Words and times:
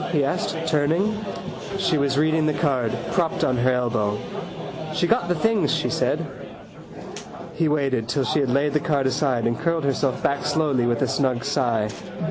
he 0.09 0.23
asked, 0.23 0.57
turning. 0.65 1.23
She 1.77 1.99
was 1.99 2.17
reading 2.17 2.47
the 2.47 2.55
card, 2.55 2.91
propped 3.11 3.43
on 3.43 3.55
her 3.57 3.71
elbow. 3.71 4.17
—She 4.95 5.05
got 5.05 5.27
the 5.27 5.35
things, 5.35 5.71
she 5.71 5.91
said. 5.91 6.25
He 7.53 7.67
waited 7.67 8.09
till 8.09 8.25
she 8.25 8.39
had 8.39 8.49
laid 8.49 8.73
the 8.73 8.79
card 8.79 9.05
aside 9.05 9.45
and 9.45 9.59
curled 9.59 9.83
herself 9.83 10.23
back 10.23 10.43
slowly 10.43 10.87
with 10.87 11.03
a 11.03 11.07
snug 11.07 11.43
sigh. 11.43 11.89